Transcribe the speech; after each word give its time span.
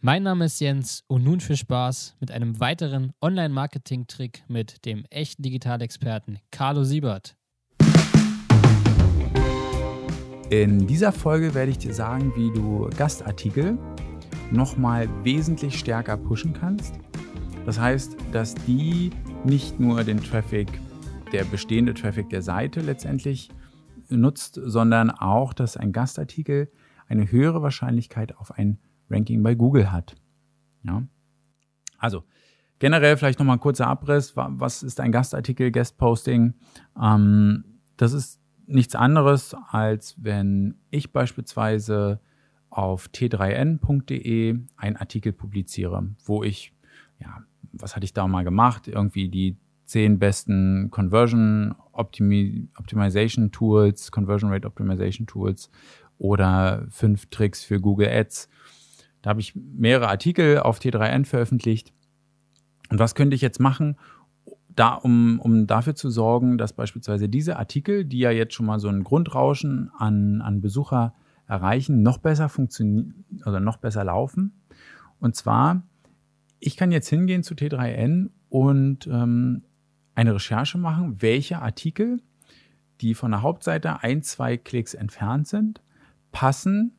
Mein 0.00 0.22
Name 0.22 0.44
ist 0.44 0.60
Jens 0.60 1.02
und 1.08 1.24
nun 1.24 1.40
für 1.40 1.56
Spaß 1.56 2.14
mit 2.20 2.30
einem 2.30 2.60
weiteren 2.60 3.14
Online-Marketing-Trick 3.20 4.44
mit 4.46 4.84
dem 4.84 5.04
echten 5.10 5.42
Digitalexperten 5.42 6.38
Carlo 6.52 6.84
Siebert. 6.84 7.36
In 10.50 10.86
dieser 10.86 11.10
Folge 11.10 11.52
werde 11.52 11.72
ich 11.72 11.78
dir 11.78 11.92
sagen, 11.92 12.32
wie 12.36 12.52
du 12.52 12.88
Gastartikel 12.96 13.76
nochmal 14.52 15.08
wesentlich 15.24 15.76
stärker 15.76 16.16
pushen 16.16 16.52
kannst. 16.52 16.94
Das 17.66 17.80
heißt, 17.80 18.16
dass 18.30 18.54
die 18.54 19.10
nicht 19.42 19.80
nur 19.80 20.04
den 20.04 20.22
Traffic, 20.22 20.68
der 21.32 21.42
bestehende 21.42 21.92
Traffic 21.92 22.30
der 22.30 22.42
Seite 22.42 22.82
letztendlich 22.82 23.48
nutzt, 24.08 24.60
sondern 24.62 25.10
auch, 25.10 25.52
dass 25.52 25.76
ein 25.76 25.90
Gastartikel 25.90 26.70
eine 27.08 27.32
höhere 27.32 27.62
Wahrscheinlichkeit 27.62 28.36
auf 28.36 28.52
ein 28.52 28.78
Ranking 29.10 29.42
bei 29.42 29.54
Google 29.54 29.90
hat. 29.90 30.14
Ja. 30.82 31.02
Also 31.98 32.24
generell 32.78 33.16
vielleicht 33.16 33.38
nochmal 33.38 33.56
ein 33.56 33.60
kurzer 33.60 33.86
Abriss. 33.86 34.34
Was 34.36 34.82
ist 34.82 35.00
ein 35.00 35.12
Gastartikel, 35.12 35.70
Guest-Posting? 35.70 36.54
Ähm, 37.00 37.64
das 37.96 38.12
ist 38.12 38.40
nichts 38.66 38.94
anderes, 38.94 39.56
als 39.70 40.14
wenn 40.18 40.76
ich 40.90 41.12
beispielsweise 41.12 42.20
auf 42.70 43.08
t3n.de 43.08 44.58
einen 44.76 44.96
Artikel 44.96 45.32
publiziere, 45.32 46.06
wo 46.24 46.42
ich, 46.42 46.72
ja, 47.18 47.42
was 47.72 47.96
hatte 47.96 48.04
ich 48.04 48.12
da 48.12 48.26
mal 48.28 48.44
gemacht? 48.44 48.88
Irgendwie 48.88 49.28
die 49.28 49.56
zehn 49.84 50.18
besten 50.18 50.90
Conversion 50.90 51.74
Optimi 51.92 52.68
Optimization 52.78 53.50
Tools, 53.50 54.12
Conversion 54.12 54.50
Rate 54.52 54.66
Optimization 54.66 55.26
Tools 55.26 55.70
oder 56.18 56.86
fünf 56.90 57.26
Tricks 57.26 57.64
für 57.64 57.80
Google 57.80 58.08
Ads 58.08 58.50
da 59.28 59.32
habe 59.32 59.42
ich 59.42 59.54
mehrere 59.54 60.08
Artikel 60.08 60.60
auf 60.60 60.78
T3N 60.78 61.26
veröffentlicht. 61.26 61.92
Und 62.88 62.98
was 62.98 63.14
könnte 63.14 63.34
ich 63.36 63.42
jetzt 63.42 63.60
machen, 63.60 63.98
da, 64.74 64.94
um, 64.94 65.38
um 65.38 65.66
dafür 65.66 65.94
zu 65.94 66.08
sorgen, 66.08 66.56
dass 66.56 66.72
beispielsweise 66.72 67.28
diese 67.28 67.58
Artikel, 67.58 68.06
die 68.06 68.20
ja 68.20 68.30
jetzt 68.30 68.54
schon 68.54 68.64
mal 68.64 68.80
so 68.80 68.88
ein 68.88 69.04
Grundrauschen 69.04 69.90
an, 69.98 70.40
an 70.40 70.62
Besucher 70.62 71.12
erreichen, 71.46 72.02
noch 72.02 72.16
besser 72.16 72.48
funktionieren 72.48 73.26
oder 73.44 73.60
noch 73.60 73.76
besser 73.76 74.02
laufen. 74.02 74.62
Und 75.20 75.36
zwar, 75.36 75.82
ich 76.58 76.78
kann 76.78 76.90
jetzt 76.90 77.10
hingehen 77.10 77.42
zu 77.42 77.52
T3N 77.52 78.30
und 78.48 79.06
ähm, 79.08 79.62
eine 80.14 80.34
Recherche 80.36 80.78
machen, 80.78 81.20
welche 81.20 81.60
Artikel, 81.60 82.22
die 83.02 83.12
von 83.12 83.32
der 83.32 83.42
Hauptseite 83.42 84.02
ein, 84.02 84.22
zwei 84.22 84.56
Klicks 84.56 84.94
entfernt 84.94 85.48
sind, 85.48 85.82
passen 86.32 86.92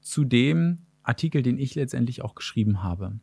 zu 0.00 0.24
dem 0.24 0.85
Artikel, 1.06 1.42
den 1.42 1.58
ich 1.58 1.74
letztendlich 1.74 2.22
auch 2.22 2.34
geschrieben 2.34 2.82
habe. 2.82 3.18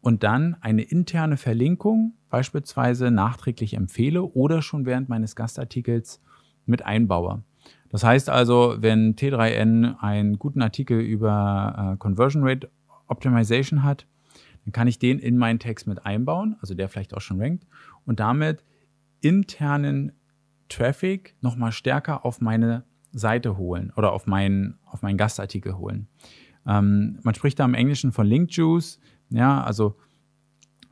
Und 0.00 0.22
dann 0.22 0.56
eine 0.60 0.82
interne 0.82 1.36
Verlinkung 1.36 2.14
beispielsweise 2.30 3.10
nachträglich 3.10 3.74
empfehle 3.74 4.22
oder 4.22 4.62
schon 4.62 4.86
während 4.86 5.08
meines 5.08 5.36
Gastartikels 5.36 6.22
mit 6.64 6.84
einbaue. 6.84 7.42
Das 7.90 8.04
heißt 8.04 8.30
also, 8.30 8.76
wenn 8.78 9.16
T3N 9.16 9.98
einen 9.98 10.38
guten 10.38 10.62
Artikel 10.62 11.00
über 11.00 11.92
äh, 11.94 11.96
Conversion 11.98 12.42
Rate 12.44 12.70
Optimization 13.08 13.82
hat, 13.82 14.06
dann 14.64 14.72
kann 14.72 14.86
ich 14.86 14.98
den 14.98 15.18
in 15.18 15.36
meinen 15.36 15.58
Text 15.58 15.86
mit 15.86 16.06
einbauen, 16.06 16.56
also 16.60 16.74
der 16.74 16.88
vielleicht 16.88 17.14
auch 17.14 17.20
schon 17.20 17.40
rankt, 17.40 17.66
und 18.06 18.20
damit 18.20 18.62
internen 19.20 20.12
Traffic 20.68 21.34
nochmal 21.40 21.72
stärker 21.72 22.24
auf 22.24 22.40
meine 22.40 22.84
Seite 23.12 23.56
holen 23.56 23.92
oder 23.96 24.12
auf 24.12 24.26
meinen, 24.26 24.78
auf 24.86 25.02
meinen 25.02 25.18
Gastartikel 25.18 25.76
holen. 25.76 26.06
Ähm, 26.66 27.18
man 27.22 27.34
spricht 27.34 27.58
da 27.58 27.64
im 27.64 27.74
Englischen 27.74 28.12
von 28.12 28.26
Link 28.26 28.50
Juice. 28.52 28.98
Ja, 29.30 29.62
also 29.62 29.96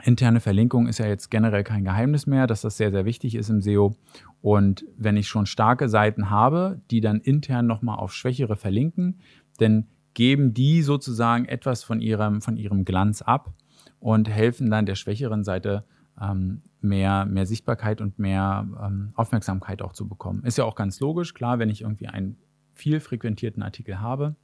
interne 0.05 0.41
Verlinkung 0.41 0.87
ist 0.87 0.99
ja 0.99 1.07
jetzt 1.07 1.31
generell 1.31 1.65
kein 1.65 1.85
Geheimnis 1.85 2.27
mehr, 2.27 2.47
dass 2.47 2.61
das 2.61 2.77
sehr, 2.77 2.91
sehr 2.91 3.05
wichtig 3.05 3.35
ist 3.35 3.51
im 3.51 3.61
SEO. 3.61 3.97
Und 4.41 4.85
wenn 4.97 5.17
ich 5.17 5.29
schon 5.29 5.47
starke 5.47 5.89
Seiten 5.89 6.31
habe, 6.31 6.81
die 6.91 7.01
dann 7.01 7.21
intern 7.21 7.67
nochmal 7.67 7.99
auf 7.99 8.13
schwächere 8.13 8.57
verlinken, 8.57 9.21
dann 9.59 9.89
geben 10.15 10.55
die 10.55 10.83
sozusagen 10.83 11.45
etwas 11.45 11.83
von 11.83 12.01
ihrem, 12.01 12.41
von 12.41 12.57
ihrem 12.57 12.85
Glanz 12.85 13.23
ab 13.23 13.53
und 14.01 14.29
helfen 14.29 14.71
dann 14.71 14.87
der 14.87 14.95
schwächeren 14.95 15.45
Seite 15.45 15.85
ähm, 16.21 16.63
mehr, 16.81 17.25
mehr 17.27 17.47
Sichtbarkeit 17.47 18.01
und 18.01 18.19
mehr 18.19 18.67
ähm, 18.83 19.13
Aufmerksamkeit 19.15 19.83
auch 19.83 19.93
zu 19.93 20.09
bekommen. 20.09 20.45
Ist 20.45 20.59
ja 20.59 20.65
auch 20.65 20.77
ganz 20.77 21.01
logisch, 21.01 21.35
klar, 21.35 21.59
wenn 21.59 21.69
ich 21.69 21.83
irgendwie 21.83 22.07
einen 22.07 22.37
viel 22.73 23.01
frequentierten 23.01 23.63
Artikel 23.63 24.01
habe, 24.01 24.37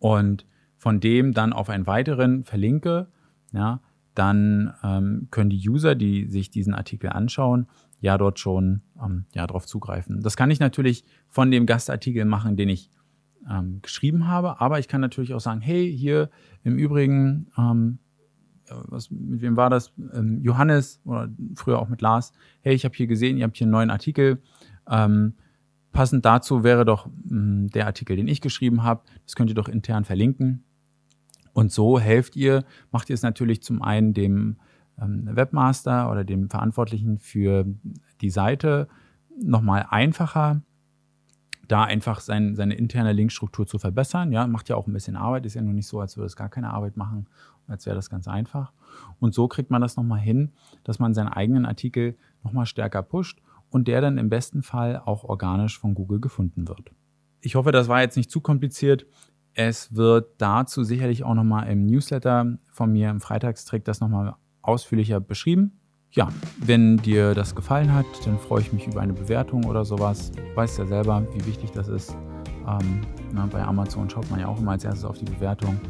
und 0.00 0.46
von 0.76 0.98
dem 0.98 1.32
dann 1.32 1.52
auf 1.52 1.68
einen 1.68 1.86
weiteren 1.86 2.42
verlinke, 2.42 3.08
ja, 3.52 3.80
dann 4.14 4.74
ähm, 4.82 5.28
können 5.30 5.50
die 5.50 5.68
User, 5.68 5.94
die 5.94 6.26
sich 6.26 6.50
diesen 6.50 6.74
Artikel 6.74 7.10
anschauen, 7.10 7.68
ja 8.00 8.18
dort 8.18 8.40
schon 8.40 8.80
ähm, 9.00 9.26
ja, 9.34 9.46
darauf 9.46 9.66
zugreifen. 9.66 10.20
Das 10.22 10.36
kann 10.36 10.50
ich 10.50 10.58
natürlich 10.58 11.04
von 11.28 11.50
dem 11.50 11.66
Gastartikel 11.66 12.24
machen, 12.24 12.56
den 12.56 12.68
ich 12.68 12.90
ähm, 13.48 13.80
geschrieben 13.82 14.26
habe, 14.26 14.60
aber 14.60 14.78
ich 14.78 14.88
kann 14.88 15.00
natürlich 15.00 15.34
auch 15.34 15.40
sagen, 15.40 15.60
hey, 15.60 15.94
hier 15.96 16.30
im 16.64 16.76
Übrigen, 16.76 17.50
ähm, 17.56 17.98
was, 18.68 19.10
mit 19.10 19.42
wem 19.42 19.56
war 19.56 19.70
das? 19.70 19.92
Ähm, 20.12 20.40
Johannes 20.42 21.00
oder 21.04 21.28
früher 21.54 21.78
auch 21.78 21.88
mit 21.88 22.00
Lars, 22.00 22.32
hey, 22.62 22.74
ich 22.74 22.84
habe 22.84 22.94
hier 22.94 23.06
gesehen, 23.06 23.36
ihr 23.36 23.44
habt 23.44 23.56
hier 23.56 23.66
einen 23.66 23.72
neuen 23.72 23.90
Artikel. 23.90 24.42
Ähm, 24.88 25.34
Passend 25.92 26.24
dazu 26.24 26.62
wäre 26.62 26.84
doch 26.84 27.06
mh, 27.06 27.12
hm, 27.28 27.70
der 27.70 27.86
Artikel, 27.86 28.16
den 28.16 28.28
ich 28.28 28.40
geschrieben 28.40 28.82
habe. 28.82 29.02
Das 29.24 29.34
könnt 29.34 29.50
ihr 29.50 29.56
doch 29.56 29.68
intern 29.68 30.04
verlinken. 30.04 30.64
Und 31.52 31.72
so 31.72 31.98
helft 31.98 32.36
ihr, 32.36 32.64
macht 32.92 33.10
ihr 33.10 33.14
es 33.14 33.22
natürlich 33.22 33.62
zum 33.62 33.82
einen 33.82 34.14
dem 34.14 34.56
ähm, 35.00 35.28
Webmaster 35.34 36.10
oder 36.10 36.24
dem 36.24 36.48
Verantwortlichen 36.48 37.18
für 37.18 37.64
die 38.20 38.30
Seite 38.30 38.88
nochmal 39.42 39.86
einfacher, 39.88 40.62
da 41.66 41.84
einfach 41.84 42.20
sein, 42.20 42.56
seine 42.56 42.74
interne 42.74 43.12
Linkstruktur 43.12 43.66
zu 43.66 43.78
verbessern. 43.78 44.32
Ja, 44.32 44.46
macht 44.46 44.68
ja 44.68 44.76
auch 44.76 44.86
ein 44.86 44.92
bisschen 44.92 45.16
Arbeit, 45.16 45.46
ist 45.46 45.54
ja 45.54 45.62
nur 45.62 45.72
nicht 45.72 45.86
so, 45.86 46.00
als 46.00 46.16
würde 46.16 46.26
es 46.26 46.36
gar 46.36 46.48
keine 46.48 46.70
Arbeit 46.70 46.96
machen, 46.96 47.26
als 47.66 47.86
wäre 47.86 47.96
das 47.96 48.10
ganz 48.10 48.26
einfach. 48.26 48.72
Und 49.18 49.34
so 49.34 49.46
kriegt 49.48 49.70
man 49.70 49.80
das 49.80 49.96
nochmal 49.96 50.18
hin, 50.18 50.52
dass 50.82 50.98
man 50.98 51.14
seinen 51.14 51.28
eigenen 51.28 51.66
Artikel 51.66 52.16
nochmal 52.42 52.66
stärker 52.66 53.02
pusht 53.02 53.40
und 53.70 53.88
der 53.88 54.00
dann 54.00 54.18
im 54.18 54.28
besten 54.28 54.62
Fall 54.62 55.00
auch 55.04 55.24
organisch 55.24 55.78
von 55.78 55.94
Google 55.94 56.20
gefunden 56.20 56.68
wird. 56.68 56.92
Ich 57.40 57.54
hoffe, 57.54 57.72
das 57.72 57.88
war 57.88 58.02
jetzt 58.02 58.16
nicht 58.16 58.30
zu 58.30 58.40
kompliziert. 58.40 59.06
Es 59.54 59.94
wird 59.94 60.34
dazu 60.38 60.84
sicherlich 60.84 61.24
auch 61.24 61.34
nochmal 61.34 61.68
im 61.68 61.86
Newsletter 61.86 62.58
von 62.70 62.92
mir 62.92 63.10
im 63.10 63.20
Freitagstrick 63.20 63.84
das 63.84 64.00
nochmal 64.00 64.34
ausführlicher 64.62 65.20
beschrieben. 65.20 65.80
Ja, 66.12 66.28
wenn 66.58 66.96
dir 66.96 67.34
das 67.34 67.54
gefallen 67.54 67.94
hat, 67.94 68.06
dann 68.24 68.38
freue 68.38 68.62
ich 68.62 68.72
mich 68.72 68.86
über 68.86 69.00
eine 69.00 69.12
Bewertung 69.12 69.64
oder 69.64 69.84
sowas. 69.84 70.32
Du 70.32 70.56
weißt 70.56 70.78
ja 70.78 70.86
selber, 70.86 71.26
wie 71.34 71.46
wichtig 71.46 71.70
das 71.70 71.88
ist. 71.88 72.16
Ähm, 72.66 73.00
na, 73.32 73.46
bei 73.46 73.62
Amazon 73.62 74.10
schaut 74.10 74.28
man 74.30 74.40
ja 74.40 74.48
auch 74.48 74.58
immer 74.58 74.72
als 74.72 74.84
erstes 74.84 75.04
auf 75.04 75.18
die 75.18 75.24
Bewertung. 75.24 75.80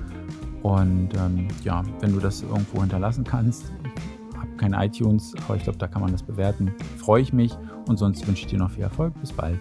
Und 0.63 1.09
ähm, 1.17 1.49
ja, 1.65 1.83
wenn 2.01 2.13
du 2.13 2.21
das 2.21 2.43
irgendwo 2.43 2.81
hinterlassen 2.81 3.25
kannst, 3.25 3.73
kein 4.61 4.75
iTunes, 4.75 5.35
aber 5.47 5.57
ich 5.57 5.65
glaube, 5.65 5.79
da 5.79 5.89
kann 5.89 6.03
man 6.03 6.13
das 6.13 6.23
bewerten, 6.23 6.73
freue 6.99 7.23
ich 7.23 7.33
mich. 7.33 7.57
Und 7.89 7.97
sonst 7.97 8.27
wünsche 8.27 8.43
ich 8.43 8.47
dir 8.47 8.59
noch 8.59 8.71
viel 8.71 8.85
Erfolg. 8.85 9.19
Bis 9.21 9.33
bald. 9.33 9.59